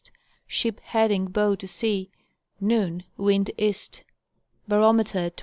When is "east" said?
3.59-4.01